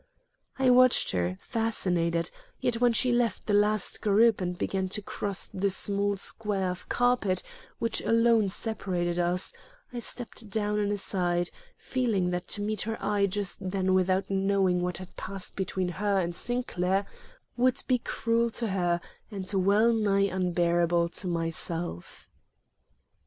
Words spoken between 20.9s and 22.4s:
to myself.